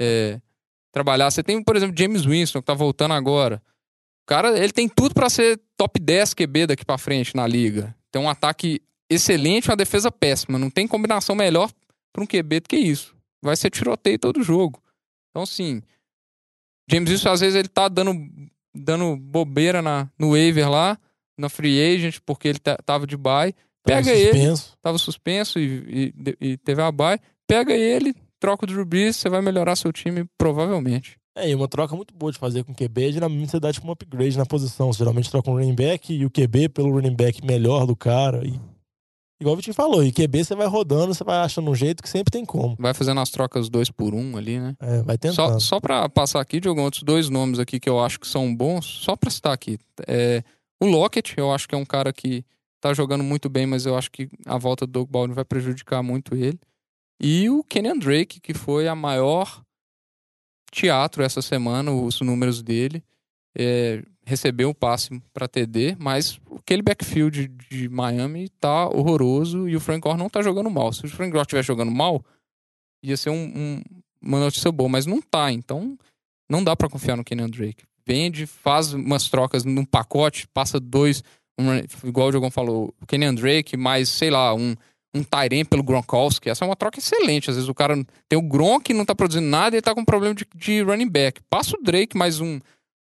[0.00, 0.40] é,
[0.92, 1.30] trabalhar.
[1.30, 3.60] Você tem, por exemplo, James Winston, que tá voltando agora.
[4.22, 7.94] O cara, ele tem tudo pra ser top 10 QB daqui pra frente na liga.
[8.12, 8.80] Tem um ataque
[9.10, 10.58] excelente, uma defesa péssima.
[10.58, 11.70] Não tem combinação melhor
[12.12, 13.16] pra um QB do que isso.
[13.42, 14.80] Vai ser tiroteio todo jogo.
[15.30, 15.82] Então, assim,
[16.88, 18.14] James Winston, às vezes, ele tá dando,
[18.72, 20.96] dando bobeira na, no waiver lá,
[21.36, 23.52] na free agent, porque ele tá- tava de bye.
[23.82, 24.72] Tava Pega ele, suspenso.
[24.82, 27.18] tava suspenso e, e- e teve a bye.
[27.46, 31.16] Pega ele, troca o Drew Brees, você vai melhorar seu time, provavelmente.
[31.36, 33.72] É, e uma troca muito boa de fazer com o QB é geralmente você dá
[33.72, 34.92] tipo um upgrade na posição.
[34.92, 38.46] Você geralmente troca um running back e o QB pelo running back melhor do cara.
[38.46, 38.60] E,
[39.40, 42.08] igual o Vitinho falou, e QB você vai rodando, você vai achando um jeito que
[42.08, 42.76] sempre tem como.
[42.78, 44.76] Vai fazendo as trocas dois por um ali, né?
[44.78, 45.60] É, vai Só, tentando.
[45.60, 48.84] só pra passar aqui, Diogo, outros dois nomes aqui que eu acho que são bons,
[48.84, 49.78] só pra citar aqui.
[50.06, 50.42] É,
[50.82, 52.44] o Lockett, eu acho que é um cara que
[52.82, 56.02] tá jogando muito bem, mas eu acho que a volta do Doug Baldwin vai prejudicar
[56.02, 56.58] muito ele.
[57.20, 59.62] E o Kenyan Drake, que foi a maior
[60.70, 63.02] teatro essa semana, os números dele.
[63.56, 69.80] É, recebeu um passe para TD, mas aquele backfield de Miami tá horroroso e o
[69.80, 70.92] Frank Gore não tá jogando mal.
[70.92, 72.24] Se o Frank Gore estiver jogando mal,
[73.02, 73.82] ia ser um- um-
[74.20, 75.98] uma notícia boa, mas não tá, então
[76.48, 77.84] não dá para confiar no Kenyan Drake.
[78.06, 81.22] Vende, faz umas trocas num pacote, passa dois,
[81.58, 84.74] um- igual o Diogão falou, o Kenyan Drake, mais, sei lá, um,
[85.14, 86.48] um Tyrene pelo Gronkowski.
[86.48, 87.50] Essa é uma troca excelente.
[87.50, 87.94] Às vezes o cara
[88.28, 90.82] tem o Gronk e não tá produzindo nada e ele tá com problema de, de
[90.82, 91.40] running back.
[91.50, 92.58] Passa o Drake mais um,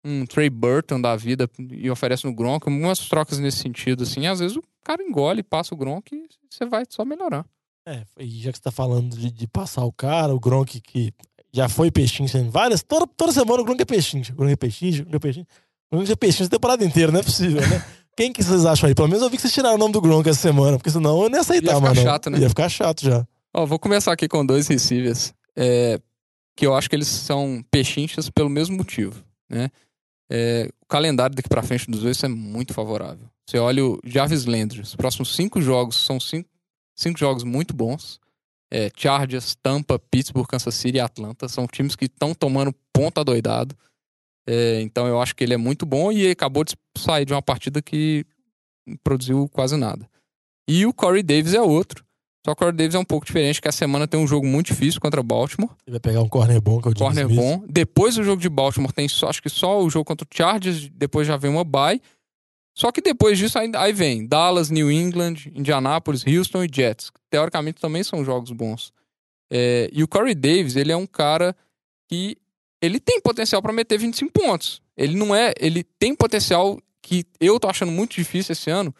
[0.05, 2.67] um Trey Burton da vida e oferece no Gronk.
[2.69, 4.27] Umas trocas nesse sentido, assim.
[4.27, 7.45] Às vezes o cara engole, passa o Gronk e você vai só melhorar.
[7.87, 11.13] É, e já que você tá falando de, de passar o cara, o Gronk que
[11.53, 12.83] já foi peixinho em várias.
[12.83, 14.23] Toda, toda semana o Gronk é peixinho.
[14.31, 15.47] O Gronk é peixinho, o Gronk é peixinho.
[15.91, 17.85] O Gronk é peixinho a temporada inteira, não é possível, né?
[18.19, 18.97] Quem que vocês acham aí?
[18.97, 21.23] Pelo menos eu vi que vocês tiraram o nome do Gronk essa semana, porque senão
[21.23, 22.03] eu ia aceitar, Ia ficar mano.
[22.03, 22.39] chato, né?
[22.41, 23.25] Ia ficar chato já.
[23.55, 26.01] Ó, vou começar aqui com dois receivers é,
[26.57, 29.71] que eu acho que eles são pechinchas pelo mesmo motivo, né?
[30.29, 33.25] É, o calendário daqui pra frente dos dois é muito favorável.
[33.49, 36.49] Você olha o Jarvis Landry, os próximos cinco jogos são cinco,
[36.97, 38.19] cinco jogos muito bons.
[38.69, 43.77] É, Chargers, Tampa, Pittsburgh, Kansas City e Atlanta são times que estão tomando ponta doidado.
[44.51, 47.43] É, então eu acho que ele é muito bom e acabou de sair de uma
[47.43, 48.25] partida que
[49.05, 50.09] produziu quase nada.
[50.67, 52.03] E o Corey Davis é outro.
[52.47, 54.47] Só que o Corey Davis é um pouco diferente, que a semana tem um jogo
[54.47, 55.71] muito difícil contra Baltimore.
[55.87, 57.39] Ele vai pegar um corner bom, que é o Corner Smith.
[57.39, 57.63] bom.
[57.69, 60.89] Depois do jogo de Baltimore tem só, acho que só o jogo contra o Chargers,
[60.89, 62.01] depois já vem uma bye.
[62.75, 67.11] Só que depois disso aí, aí vem Dallas, New England, Indianapolis, Houston e Jets.
[67.11, 68.93] que Teoricamente também são jogos bons.
[69.53, 71.55] É, e o Corey Davis, ele é um cara
[72.09, 72.39] que
[72.81, 74.81] ele tem potencial para meter 25 pontos.
[74.97, 78.95] Ele não é, ele tem potencial que eu tô achando muito difícil esse ano.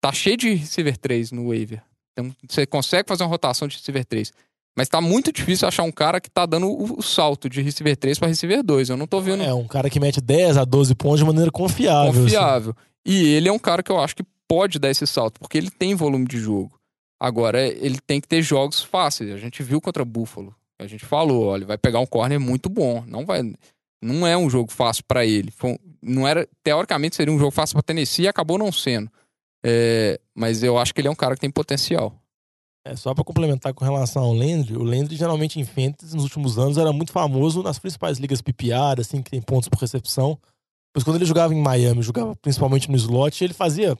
[0.00, 1.82] Tá cheio de receiver 3 no waiver.
[2.12, 4.32] Então você consegue fazer uma rotação de receiver 3.
[4.76, 8.18] Mas tá muito difícil achar um cara que tá dando o, salto de receiver 3
[8.18, 8.90] para receiver 2.
[8.90, 11.50] Eu não tô vendo É, um cara que mete 10 a 12 pontos de maneira
[11.50, 12.10] confiável.
[12.10, 12.22] assim.
[12.22, 12.76] confiável.
[13.04, 15.70] E ele é um cara que eu acho que pode dar esse salto, porque ele
[15.70, 16.78] tem volume de jogo.
[17.18, 19.30] Agora, ele tem que ter jogos fáceis.
[19.32, 20.54] A gente viu contra Buffalo.
[20.80, 23.04] A gente falou, olha, vai pegar um corner muito bom.
[23.06, 23.42] Não vai.
[24.02, 25.52] Não é um jogo fácil pra ele.
[26.02, 29.10] Não era, teoricamente seria um jogo fácil pra Tennessee e acabou não sendo.
[29.62, 32.14] É, mas eu acho que ele é um cara que tem potencial.
[32.82, 36.58] É, só pra complementar com relação ao Landry, o Landry geralmente em Fantasy nos últimos
[36.58, 40.38] anos era muito famoso nas principais ligas PPR, assim, que tem pontos por recepção.
[40.94, 43.94] Pois quando ele jogava em Miami, jogava principalmente no slot, ele fazia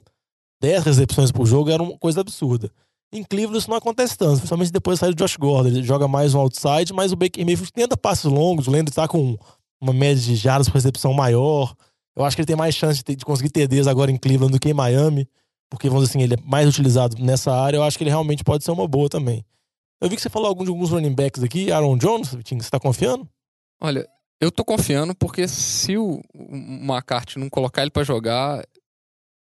[0.63, 2.71] 10 recepções por jogo, era uma coisa absurda.
[3.13, 5.69] Em Cleveland isso não acontece tanto, principalmente depois da saída do Josh Gordon.
[5.69, 9.07] Ele joga mais um outside, mas o Baker Mayfield tenta passes longos, o Landry tá
[9.07, 9.37] com
[9.81, 11.75] uma média de jardas por recepção maior.
[12.15, 14.51] Eu acho que ele tem mais chance de, ter- de conseguir TDs agora em Cleveland
[14.53, 15.27] do que em Miami
[15.69, 18.43] porque vamos dizer assim, ele é mais utilizado nessa área, eu acho que ele realmente
[18.43, 19.45] pode ser uma boa também.
[20.01, 22.69] Eu vi que você falou alguns, de alguns running backs aqui, Aaron Jones, Vitinho, você
[22.69, 23.25] tá confiando?
[23.81, 24.05] Olha,
[24.41, 28.61] eu tô confiando porque se o, o McCarthy não colocar ele pra jogar,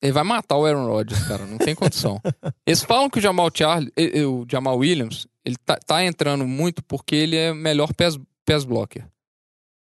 [0.02, 1.44] ele vai matar o Aaron Rodgers, cara.
[1.44, 2.20] Não tem condição.
[2.66, 3.90] Eles falam que o Jamal Charles,
[4.26, 9.06] o Jamal Williams, ele tá, tá entrando muito porque ele é melhor pass, pass blocker.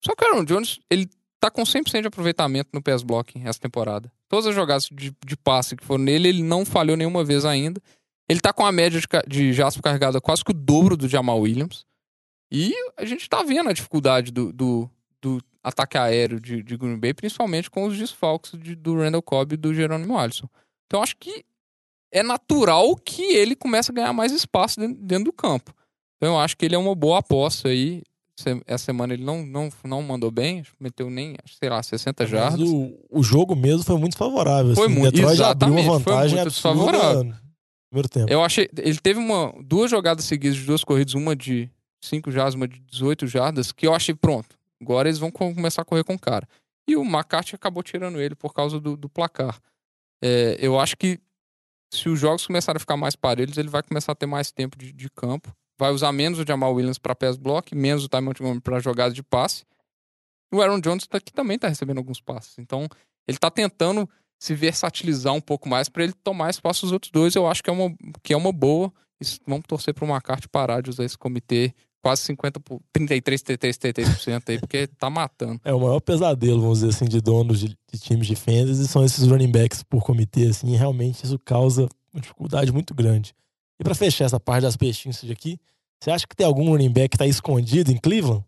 [0.05, 1.09] Só que o Aaron Jones, ele
[1.41, 4.11] tá com 100% de aproveitamento no pass blocking essa temporada.
[4.29, 7.81] Todas as jogadas de, de passe que foram nele, ele não falhou nenhuma vez ainda.
[8.29, 11.41] Ele tá com a média de, de jaspe carregada quase que o dobro do Jamal
[11.41, 11.85] Williams.
[12.51, 14.91] E a gente tá vendo a dificuldade do, do,
[15.25, 19.55] do ataque aéreo de, de, Green Bay, principalmente com os desfalques de, do Randall Cobb
[19.55, 20.47] e do Jerônimo Alisson.
[20.87, 21.43] Então acho que
[22.13, 25.75] é natural que ele comece a ganhar mais espaço dentro, dentro do campo.
[26.17, 28.03] Então eu acho que ele é uma boa aposta aí.
[28.67, 32.69] Essa semana ele não, não, não mandou bem, meteu nem, sei lá, 60 jardas.
[32.69, 34.75] O, o jogo mesmo foi muito favorável.
[34.75, 34.95] Foi assim.
[34.95, 37.25] muito, Detroit exatamente, abriu uma vantagem foi muito desfavorável.
[37.25, 37.35] no
[37.89, 38.31] primeiro tempo.
[38.31, 38.69] Eu achei.
[38.77, 41.71] Ele teve uma, duas jogadas seguidas de duas corridas, uma de
[42.03, 44.57] 5 jardas, uma de 18 jardas, que eu achei pronto.
[44.85, 46.47] Agora eles vão começar a correr com o cara.
[46.87, 49.59] E o McCarthy acabou tirando ele por causa do, do placar.
[50.23, 51.19] É, eu acho que
[51.93, 54.77] se os jogos começarem a ficar mais parelhos, ele vai começar a ter mais tempo
[54.77, 55.55] de, de campo.
[55.79, 59.15] Vai usar menos o Jamal Williams para pass block, menos o Ty Montgomery para jogada
[59.15, 59.65] de passe.
[60.53, 62.59] O Aaron Jones tá, que também está recebendo alguns passes.
[62.59, 62.87] Então,
[63.27, 67.35] ele está tentando se versatilizar um pouco mais para ele tomar espaço dos outros dois.
[67.35, 68.93] Eu acho que é uma, que é uma boa.
[69.47, 73.79] Vamos torcer para o McCarthy parar de usar esse comitê quase 50 por 33, 33,
[73.79, 75.59] 33% aí, porque tá matando.
[75.65, 79.03] É o maior pesadelo, vamos dizer assim, de donos de, de times de fantasy são
[79.03, 83.35] esses running backs por comitê, assim, e realmente isso causa uma dificuldade muito grande.
[83.81, 85.59] E para fechar essa parte das peixinhas de aqui,
[85.99, 88.45] você acha que tem algum running back que tá escondido em Cleveland?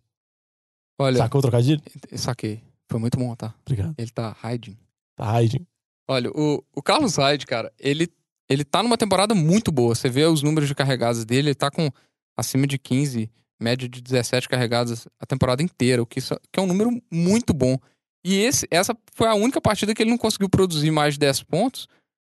[0.98, 1.80] Olha, Sacou o trocadilho?
[2.14, 2.62] saquei.
[2.90, 3.54] Foi muito bom, tá?
[3.62, 3.94] Obrigado.
[3.96, 4.76] Ele tá hiding.
[5.16, 5.66] Tá hiding.
[6.06, 8.08] Olha, o, o Carlos Hyde, cara, ele,
[8.50, 9.94] ele tá numa temporada muito boa.
[9.94, 11.90] Você vê os números de carregadas dele, ele tá com
[12.36, 16.62] acima de 15, média de 17 carregadas a temporada inteira, o que, isso- que é
[16.62, 17.78] um número muito bom.
[18.24, 21.42] E esse, essa foi a única partida que ele não conseguiu produzir mais de 10
[21.44, 21.86] pontos,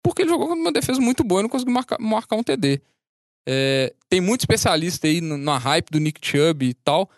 [0.02, 2.80] porque ele jogou com uma defesa muito boa e não conseguiu marcar, marcar um TD.
[3.48, 7.10] É, tem muito especialista aí na hype do Nick Chubb e tal.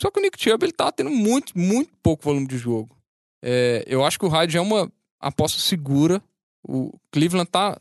[0.00, 2.96] Só que o Nick Chubb ele tá tendo muito, muito pouco volume de jogo.
[3.44, 4.90] É, eu acho que o Hyde é uma
[5.20, 6.22] aposta segura.
[6.66, 7.80] O Cleveland tá.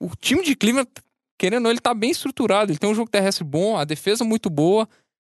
[0.00, 0.90] O time de Cleveland,
[1.38, 2.70] querendo ou não, ele tá bem estruturado.
[2.72, 4.88] Ele tem um jogo terrestre bom, a defesa muito boa.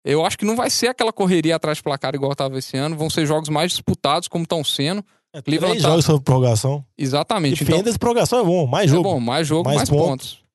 [0.05, 2.97] Eu acho que não vai ser aquela correria atrás de placar igual tava esse ano.
[2.97, 5.05] Vão ser jogos mais disputados, como estão sendo.
[5.33, 6.85] É, Cleveland três tá- jogos sobre prorrogação.
[6.97, 7.63] Exatamente.
[7.63, 9.11] Então, fantasy prorrogação é bom, mais é jogo.
[9.11, 10.07] bom, mais jogo, mais mais, pontos.
[10.35, 10.47] pontos.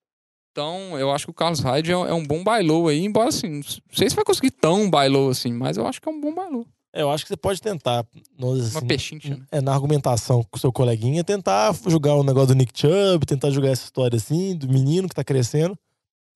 [0.51, 3.47] Então, eu acho que o Carlos Hyde é, é um bom bailou aí, embora assim,
[3.47, 6.33] não sei se vai conseguir tão bailou assim, mas eu acho que é um bom
[6.33, 6.65] bailou.
[6.93, 8.05] É, eu acho que você pode tentar,
[8.37, 9.45] Uma assim, pechincha, né?
[9.49, 13.49] é, na argumentação com o seu coleguinha, tentar jogar o negócio do Nick Chubb, tentar
[13.49, 15.77] jogar essa história assim, do menino que tá crescendo.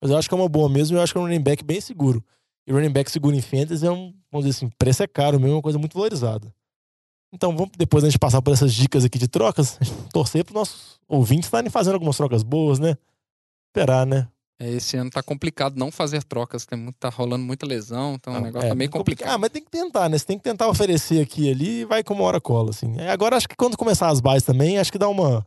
[0.00, 1.42] Mas eu acho que é uma boa mesmo e eu acho que é um running
[1.42, 2.24] back bem seguro.
[2.66, 5.52] E running back seguro em fantasy é um, vamos dizer assim, preço é caro mesmo,
[5.52, 6.52] é uma coisa muito valorizada.
[7.32, 9.78] Então, vamos, depois a gente passar por essas dicas aqui de trocas,
[10.12, 12.96] torcer para nossos ouvintes estarem fazendo algumas trocas boas, né?
[13.68, 14.26] Esperar, né?
[14.58, 18.34] É, esse ano tá complicado não fazer trocas, tem muito, tá rolando muita lesão, então
[18.34, 19.28] o negócio É, tá meio complicado.
[19.28, 19.40] Ah, complicado.
[19.40, 20.16] mas tem que tentar, né?
[20.16, 22.94] Você tem que tentar oferecer aqui e ali e vai como hora cola, assim.
[22.98, 25.46] É, agora acho que quando começar as bases também, acho que dá uma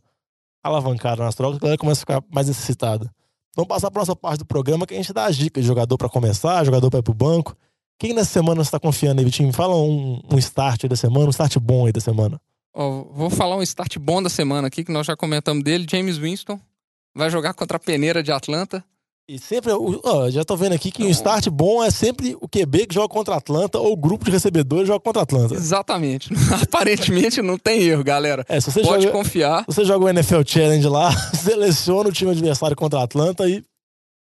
[0.62, 3.10] alavancada nas trocas, a galera começa a ficar mais necessitada.
[3.56, 5.98] Vamos passar para nossa parte do programa que a gente dá as dicas de jogador
[5.98, 7.56] para começar, jogador para ir pro banco.
[7.98, 9.52] Quem nessa semana você tá confiando aí, Vitinho?
[9.52, 12.40] Fala um, um start aí da semana, um start bom aí da semana.
[12.72, 16.16] Ó, vou falar um start bom da semana aqui, que nós já comentamos dele, James
[16.16, 16.60] Winston.
[17.14, 18.84] Vai jogar contra a peneira de Atlanta.
[19.30, 19.70] E sempre,
[20.02, 23.06] ó, já tô vendo aqui que um start bom é sempre o QB que joga
[23.06, 25.54] contra Atlanta ou o grupo de recebedores joga contra Atlanta.
[25.54, 26.30] Exatamente.
[26.60, 28.44] Aparentemente não tem erro, galera.
[28.48, 29.64] É, se você Pode joga, confiar.
[29.68, 33.62] Você joga o NFL Challenge lá, seleciona o time adversário contra Atlanta e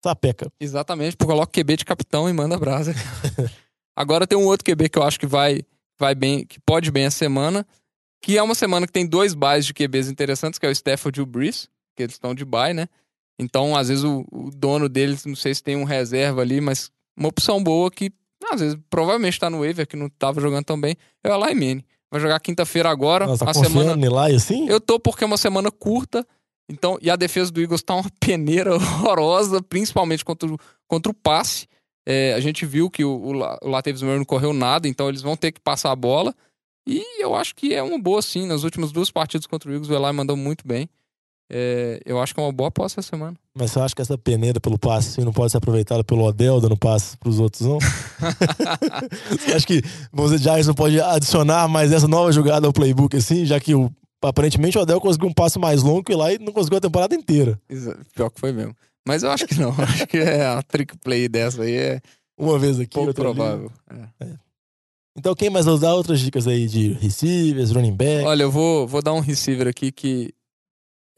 [0.05, 0.53] sapeca.
[0.61, 2.94] Exatamente, porque coloca o QB de capitão e manda brasa.
[3.97, 5.62] Agora tem um outro QB que eu acho que vai,
[5.99, 7.66] vai bem, que pode bem a semana,
[8.23, 11.18] que é uma semana que tem dois buys de QBs interessantes, que é o Stafford
[11.18, 11.66] e o Breeze,
[11.97, 12.90] que eles estão de buy, né?
[13.38, 16.90] Então, às vezes, o, o dono deles, não sei se tem um reserva ali, mas
[17.16, 18.11] uma opção boa que,
[18.51, 21.85] às vezes, provavelmente tá no waiver, que não tava jogando tão bem, é o Manning.
[22.11, 23.92] Vai jogar quinta-feira agora, Nossa, tá a semana...
[23.94, 24.68] em Eli assim?
[24.68, 26.27] Eu tô porque é uma semana curta,
[26.70, 31.14] então, e a defesa do Eagles tá uma peneira horrorosa, principalmente contra, o- contra o
[31.14, 31.66] passe.
[32.07, 33.29] É, a gente viu que o, o,
[33.62, 36.35] o Latavius Murray não correu nada, então eles vão ter que passar a bola.
[36.87, 38.46] E eu acho que é uma boa, sim.
[38.46, 40.88] Nas últimas duas partidas contra o Eagles, o Eli mandou muito bem.
[41.51, 43.35] É, eu acho que é uma boa aposta essa semana.
[43.55, 46.61] Mas você acha que essa peneira pelo passe assim, não pode ser aproveitada pelo Odell
[46.61, 47.79] dando passe pros outros, não?
[49.31, 53.47] você acha que dizer, Giants não pode adicionar mais essa nova jogada ao playbook, assim,
[53.47, 53.91] já que o,
[54.23, 57.15] aparentemente o Odell conseguiu um passe mais longo que o Eli não conseguiu a temporada
[57.15, 57.59] inteira.
[58.15, 58.75] Pior que foi mesmo.
[59.07, 59.71] Mas eu acho que não.
[59.81, 62.01] acho que é a trick play dessa aí é
[62.39, 63.73] Uma vez aqui, pouco outra provável.
[64.21, 64.29] É.
[65.17, 68.27] Então quem mais vai usar outras dicas aí de receivers, running back?
[68.27, 70.35] Olha, eu vou, vou dar um receiver aqui que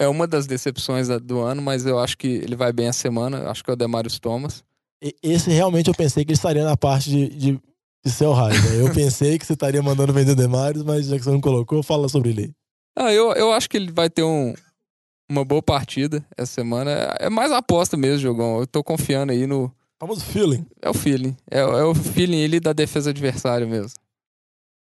[0.01, 3.51] é uma das decepções do ano, mas eu acho que ele vai bem a semana.
[3.51, 4.65] Acho que é o Demarius Thomas.
[5.23, 7.61] Esse realmente eu pensei que ele estaria na parte de, de,
[8.03, 8.55] de ser o raio.
[8.55, 8.81] né?
[8.81, 11.83] Eu pensei que você estaria mandando vender o Demarius, mas já que você não colocou,
[11.83, 12.51] fala sobre ele.
[12.99, 14.55] Ah, eu, eu acho que ele vai ter um,
[15.29, 16.91] uma boa partida essa semana.
[17.21, 18.61] É é mais aposta mesmo, Jogão.
[18.61, 19.71] Eu tô confiando aí no.
[19.99, 20.67] Famoso feeling.
[20.81, 21.37] É o feeling.
[21.51, 23.93] É, é o feeling ali da defesa adversária mesmo.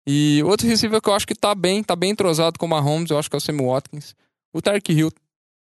[0.08, 3.10] E outro receiver que eu acho que tá bem, tá bem entrosado com o Mahomes,
[3.10, 4.16] eu acho que é o Sammy Watkins.
[4.54, 5.12] O Tarek Hill,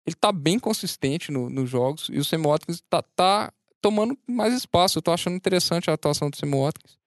[0.05, 2.09] ele tá bem consistente no- nos jogos.
[2.11, 4.97] E o Watkins tá, tá tomando mais espaço.
[4.97, 6.97] Eu tô achando interessante a atuação do Watkins.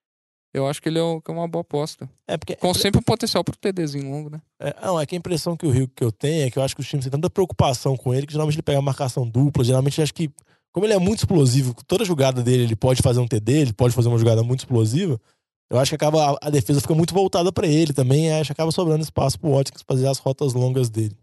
[0.53, 2.09] Eu acho que ele é, um- que é uma boa aposta.
[2.27, 2.55] É porque.
[2.57, 4.41] Com sempre um potencial pro TDzinho longo, né?
[4.59, 6.63] É, não, é que a impressão que o Rio que eu tenho é que eu
[6.63, 9.27] acho que os times têm tanta preocupação com ele que geralmente ele pega a marcação
[9.27, 9.63] dupla.
[9.63, 10.29] Geralmente eu acho que,
[10.73, 13.95] como ele é muito explosivo, toda jogada dele ele pode fazer um TD, ele pode
[13.95, 15.19] fazer uma jogada muito explosiva.
[15.69, 18.25] Eu acho que acaba a, a defesa fica muito voltada pra ele também.
[18.27, 21.15] e Acho que acaba sobrando espaço pro Watkins fazer as rotas longas dele.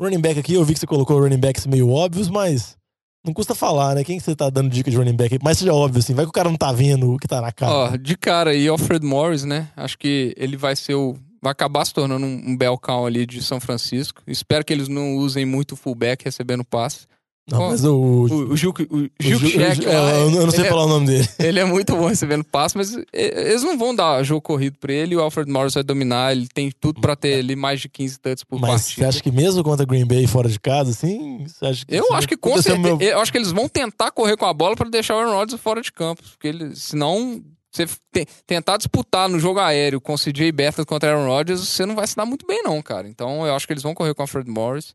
[0.00, 2.74] Running back aqui, eu vi que você colocou running backs meio óbvios, mas
[3.22, 4.02] não custa falar, né?
[4.02, 5.38] Quem que você tá dando dica de running back?
[5.42, 7.52] Mas seja óbvio assim, vai que o cara não tá vendo o que tá na
[7.52, 7.72] cara.
[7.72, 9.68] Ó, de cara aí, Alfred Morris, né?
[9.76, 11.14] Acho que ele vai ser o.
[11.42, 14.22] Vai acabar se tornando um, um bel ali de São Francisco.
[14.26, 17.06] Espero que eles não usem muito fullback recebendo passe.
[17.48, 17.92] Não, mas o.
[17.94, 21.06] O, o Gil, o o Check é, lá, eu, não sei é, falar o nome
[21.06, 21.28] dele.
[21.38, 25.16] ele é muito bom recebendo passe, mas eles não vão dar jogo corrido pra ele.
[25.16, 26.30] O Alfred Morris vai dominar.
[26.32, 29.08] Ele tem tudo pra ter ali mais de 15 touches por Mas você partida.
[29.08, 31.44] acha que mesmo contra Green Bay fora de casa, assim?
[31.46, 32.78] Você acha que Eu acho que com certeza.
[32.78, 35.32] meu- Eu acho que eles vão tentar correr com a bola pra deixar o Aaron
[35.34, 36.22] Rodgers fora de campo.
[36.22, 41.10] Porque ele, senão, você te- tentar disputar no jogo aéreo com o CJ Beathard contra
[41.10, 43.08] Aaron Rodgers, você não vai se dar muito bem, não, cara.
[43.08, 44.94] Então eu acho que eles vão correr com o Fred Morris.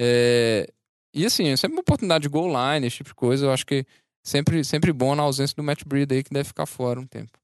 [0.00, 0.68] É,
[1.14, 3.46] E assim, é sempre uma oportunidade de goal line, esse tipo de coisa.
[3.46, 3.84] Eu acho que
[4.22, 7.38] sempre, sempre bom na ausência do Matt Breed aí, que deve ficar fora um tempo.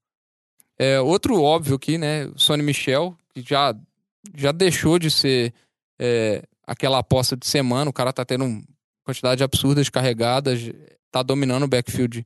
[0.77, 2.25] É, outro óbvio aqui, né?
[2.27, 3.75] O Sonny Michel, que já,
[4.35, 5.53] já deixou de ser
[5.99, 7.89] é, aquela aposta de semana.
[7.89, 8.63] O cara tá tendo uma
[9.03, 10.59] quantidade absurda de carregadas,
[11.11, 12.25] tá dominando o backfield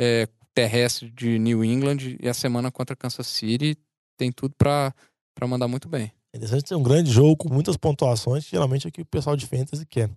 [0.00, 2.16] é, terrestre de New England.
[2.20, 3.76] E a semana contra Kansas City
[4.16, 4.94] tem tudo pra
[5.46, 6.12] mandar muito bem.
[6.32, 9.36] É interessante ter um grande jogo com muitas pontuações, geralmente é o que o pessoal
[9.36, 10.10] de fantasy quer.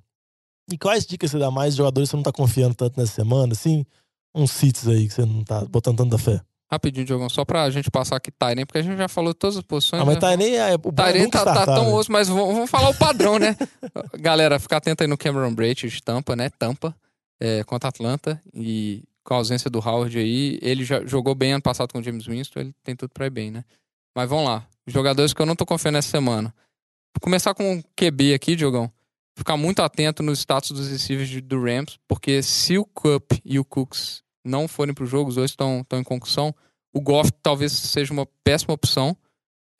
[0.69, 3.13] E quais dicas você dá mais de jogadores que você não tá confiando tanto nessa
[3.13, 3.53] semana?
[3.53, 3.85] Assim,
[4.33, 6.41] uns sits aí que você não tá botando tanta fé.
[6.71, 9.63] Rapidinho, Diogão, só pra gente passar aqui Tyrene, porque a gente já falou todas as
[9.63, 10.01] posições.
[10.01, 10.37] Ah, mas né?
[10.37, 11.91] nem é, o nunca tá, tá tão né?
[11.91, 13.57] osso, mas vamos, vamos falar o padrão, né?
[14.17, 16.49] Galera, ficar atento aí no Cameron Brate de Tampa, né?
[16.49, 16.95] Tampa,
[17.41, 18.41] é, contra Atlanta.
[18.53, 22.03] E com a ausência do Howard aí, ele já jogou bem ano passado com o
[22.03, 23.65] James Winston, ele tem tudo pra ir bem, né?
[24.15, 24.65] Mas vamos lá.
[24.87, 26.53] Jogadores que eu não tô confiando essa semana.
[27.13, 28.89] Vou começar com o QB aqui, Diogão.
[29.41, 33.65] Ficar muito atento nos status dos receivers do Rams, porque se o Cup e o
[33.65, 36.53] Cooks não forem pro jogo, os dois estão em concussão,
[36.93, 39.17] o Goff talvez seja uma péssima opção.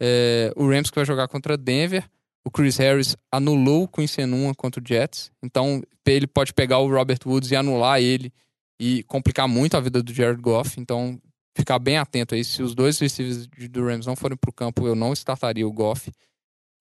[0.02, 2.10] É, o Rams que vai jogar contra Denver.
[2.44, 4.24] O Chris Harris anulou o Quincy
[4.58, 5.32] contra o Jets.
[5.44, 8.34] Então, ele pode pegar o Robert Woods e anular ele
[8.80, 10.80] e complicar muito a vida do Jared Goff.
[10.80, 11.22] Então,
[11.56, 12.44] ficar bem atento aí.
[12.44, 16.12] Se os dois receivers do Rams não forem pro campo, eu não startaria o Goff.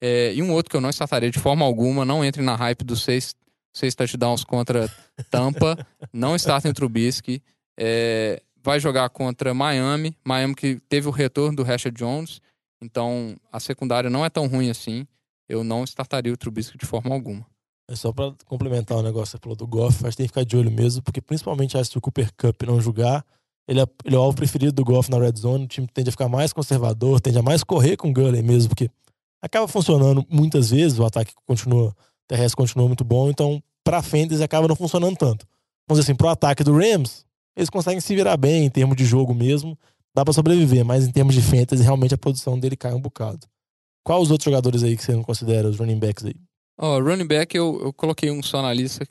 [0.00, 2.84] É, e um outro que eu não startaria de forma alguma, não entre na hype
[2.84, 3.34] dos seis,
[3.72, 4.90] seis touchdowns contra
[5.30, 5.76] Tampa.
[6.12, 7.42] não startem o Trubisky.
[7.78, 10.16] É, vai jogar contra Miami.
[10.24, 12.40] Miami que teve o retorno do Rashad Jones.
[12.82, 15.06] Então, a secundária não é tão ruim assim.
[15.48, 17.44] Eu não startaria o Trubisky de forma alguma.
[17.90, 20.30] É só pra complementar o negócio que você falou do Goff, acho que tem que
[20.30, 23.26] ficar de olho mesmo, porque principalmente acho que se o Cooper Cup não jogar,
[23.66, 26.08] ele é, ele é o alvo preferido do Goff na red zone, o time tende
[26.08, 28.88] a ficar mais conservador, tende a mais correr com o Gurley mesmo, porque
[29.42, 31.94] acaba funcionando muitas vezes, o ataque continua,
[32.28, 35.46] terrestre continua muito bom, então pra Fantasy acaba não funcionando tanto.
[35.88, 37.24] Vamos dizer assim, pro ataque do Rams,
[37.56, 39.76] eles conseguem se virar bem em termos de jogo mesmo,
[40.14, 43.46] dá pra sobreviver, mas em termos de Fantasy, realmente a produção dele cai um bocado.
[44.04, 46.34] Quais os outros jogadores aí que você não considera os running backs aí?
[46.78, 49.06] Ó, running back, eu, eu coloquei um só na lista,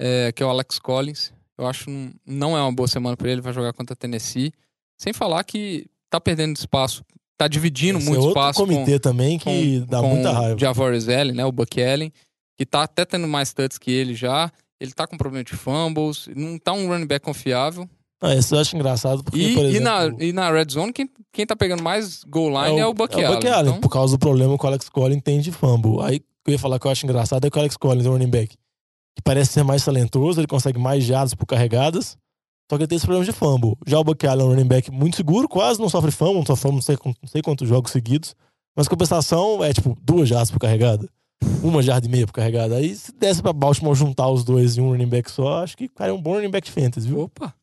[0.00, 1.32] é, que é o Alex Collins.
[1.56, 4.52] Eu acho que não- é uma boa semana pra ele, vai jogar contra Tennessee.
[5.00, 7.02] Sem falar que tá perdendo espaço,
[7.38, 10.34] tá dividindo Esse é muito outro espaço com, comitê também que dá com muita o
[10.34, 10.58] raiva.
[10.58, 12.12] Javorius Allen, né, o Buck Allen,
[12.58, 14.50] que tá até tendo mais touches que ele já.
[14.80, 17.88] Ele tá com problema de fumbles, não tá um running back confiável.
[18.20, 20.92] Ah, isso eu acho engraçado porque, E, por e exemplo, na, e na red zone,
[20.92, 23.36] quem, quem tá pegando mais goal line é o, Buck é o Allen.
[23.36, 26.00] Buck Allen, Então, por causa do problema que o Alex Collins tem de fumble.
[26.02, 28.08] Aí o eu ia falar que eu acho engraçado é que o Alex Collins é
[28.08, 28.56] um running back
[29.14, 32.16] que parece ser mais talentoso, ele consegue mais jardas por carregadas,
[32.70, 33.76] só que ele tem esse problema de fumble.
[33.86, 36.46] Já o Buck Allen é um running back muito seguro, quase não sofre fumble, não
[36.46, 38.34] sofre fumble não sei, não sei quantos jogos seguidos,
[38.76, 41.08] mas compensação é tipo duas jardas por carregada,
[41.62, 42.76] uma jarda e meia por carregada.
[42.76, 45.88] Aí se desse pra Baltimore juntar os dois em um running back só, acho que
[45.88, 47.20] cara é um bom running back de fantasy, viu?
[47.22, 47.54] opa,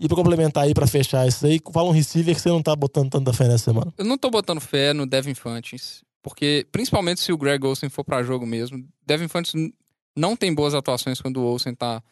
[0.00, 2.76] E pra complementar aí, pra fechar isso aí, fala um receiver que você não tá
[2.76, 3.92] botando tanta fé nessa semana.
[3.98, 8.04] eu não tô botando fé no Devin Funches, porque principalmente se o Greg Olsen for
[8.04, 9.72] pra jogo mesmo, Devin Funches n-
[10.16, 12.02] não tem boas atuações quando o Olsen tá,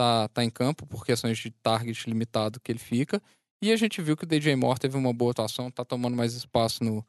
[0.00, 3.20] tá, tá em campo por questões de target limitado que ele fica.
[3.62, 6.32] E a gente viu que o DJ Moore teve uma boa atuação, tá tomando mais
[6.32, 7.04] espaço no,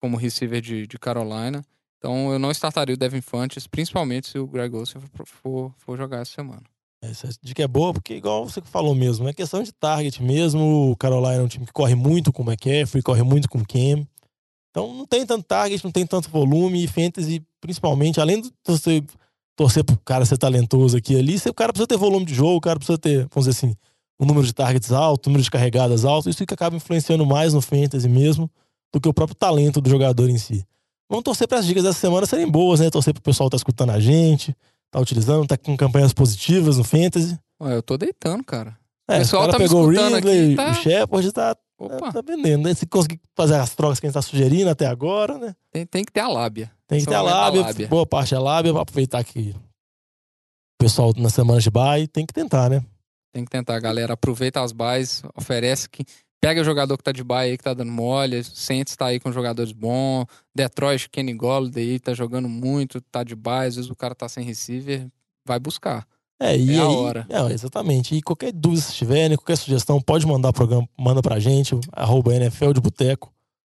[0.00, 1.64] como receiver de, de Carolina.
[1.98, 5.98] Então eu não startaria o Devin Fantes, principalmente se o Greg Olsen for, for, for
[5.98, 6.62] jogar essa semana.
[7.02, 10.92] Essa dica é boa, porque igual você falou mesmo, é questão de target mesmo.
[10.92, 13.66] O Carolina é um time que corre muito com o McCaffrey, corre muito com o
[13.66, 14.06] Cam.
[14.70, 16.84] Então não tem tanto target, não tem tanto volume.
[16.84, 19.02] E fantasy, principalmente, além de você
[19.62, 22.56] torcer pro cara ser talentoso aqui e ali, o cara precisa ter volume de jogo,
[22.56, 23.74] o cara precisa ter, vamos dizer assim,
[24.20, 26.28] um número de targets alto, um número de carregadas alto.
[26.28, 28.50] Isso que acaba influenciando mais no fantasy mesmo
[28.92, 30.64] do que o próprio talento do jogador em si.
[31.08, 32.90] Vamos torcer para as dicas dessa semana serem boas, né?
[32.90, 34.54] Torcer pro pessoal tá escutando a gente,
[34.90, 37.38] tá utilizando, tá com campanhas positivas no Fantasy.
[37.62, 38.76] Ué, eu tô deitando, cara.
[39.08, 41.32] É, O pessoal o cara tá me pegou o escutando Ridley, aqui, tá- o Shepard,
[41.32, 42.74] tá, Opa, tá vendendo, né?
[42.74, 45.54] Se conseguir fazer as trocas que a gente tá sugerindo até agora, né?
[45.70, 46.70] tem, tem que ter a lábia.
[46.86, 47.88] Tem que Esse ter a da lábia, lábia.
[47.88, 49.62] boa parte é lábia, pra aproveitar que o
[50.78, 52.84] pessoal na semana de bye tem que tentar, né?
[53.32, 54.12] Tem que tentar, galera.
[54.14, 56.04] Aproveita as buys, oferece que.
[56.40, 58.42] Pega o jogador que tá de bye aí, que tá dando mole.
[58.42, 60.26] Saints tá aí com jogadores bons.
[60.52, 63.68] Detroit, Kenny Golladay tá jogando muito, tá de bye.
[63.68, 65.06] Às vezes o cara tá sem receiver.
[65.46, 66.04] Vai buscar.
[66.42, 67.26] É, e É a aí, hora.
[67.28, 68.16] É, exatamente.
[68.16, 71.78] E qualquer dúvida se tiver, né, qualquer sugestão, pode mandar o programa, manda pra gente,
[71.92, 73.32] arroba NFL de Boteco.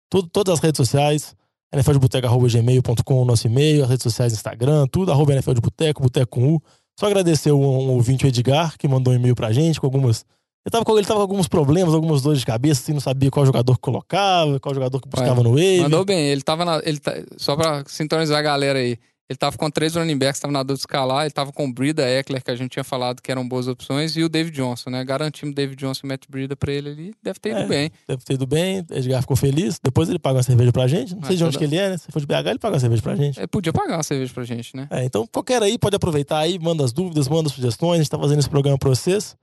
[0.10, 1.36] Tudo, todas as redes sociais,
[1.74, 6.62] nfldeboteco.gmail.com, nosso e-mail, as redes sociais, Instagram, tudo, arroba NFL de Boteco, Boteco com U.
[7.00, 10.26] Só agradecer um, um ouvinte, o Edgar, que mandou um e-mail pra gente com algumas.
[10.66, 13.32] Ele tava, com, ele tava com alguns problemas, algumas dores de cabeça, assim, não sabia
[13.32, 15.82] qual jogador que colocava, qual jogador que buscava no wave.
[15.82, 16.28] Mandou bem.
[16.28, 16.82] Ele tava na.
[16.84, 18.98] Ele tá, só pra sintonizar a galera aí.
[19.30, 21.24] Ele tava com três running backs, tava na dor de escalar.
[21.26, 24.16] Ele tava com o Brida Eckler, que a gente tinha falado que eram boas opções,
[24.16, 25.04] e o David Johnson, né?
[25.04, 27.14] Garantimos o David Johnson e o Matt Brida pra ele ali.
[27.22, 27.68] Deve ter ido É.
[27.68, 27.92] bem.
[28.08, 29.80] Deve ter ido bem, Edgar ficou feliz.
[29.84, 31.14] Depois ele paga uma cerveja pra gente.
[31.14, 31.98] Não Ah, sei de onde toda- que ele é, né?
[31.98, 33.38] Se for de BH, ele paga uma cerveja pra gente.
[33.38, 34.88] Ele podia pagar uma cerveja pra gente, né?
[34.90, 37.96] É, então qualquer aí pode aproveitar aí, manda as dúvidas, manda sugestões.
[38.00, 39.36] A gente tá fazendo esse programa pra vocês.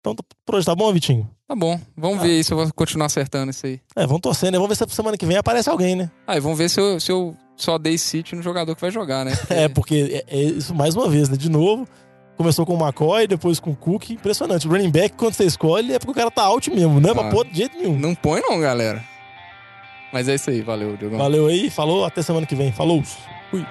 [0.00, 1.28] Então por hoje tá bom, Vitinho?
[1.46, 1.78] Tá bom.
[1.94, 2.22] Vamos Ah.
[2.22, 3.78] ver aí se eu vou continuar acertando isso aí.
[3.94, 4.56] É, vamos torcer, né?
[4.58, 6.10] Vamos ver se semana que vem aparece alguém, né?
[6.26, 8.90] Ah, e vamos ver se eu, se eu só dei City no jogador que vai
[8.90, 9.34] jogar, né?
[9.36, 11.36] Porque- É, porque é, é isso mais uma vez, né?
[11.36, 11.86] De novo,
[12.36, 14.10] começou com o McCoy, depois com o Cook.
[14.10, 14.66] Impressionante.
[14.66, 17.14] O running back, quando você escolhe, é porque o cara tá out mesmo, não é
[17.14, 17.30] pra Ah.
[17.30, 17.98] pôr de jeito nenhum.
[17.98, 19.04] Não põe não, galera.
[20.12, 20.62] Mas é isso aí.
[20.62, 21.18] Valeu, Diogão.
[21.18, 22.72] Valeu aí, falou, até semana que vem.
[22.72, 23.02] Falou!
[23.50, 23.64] Fui.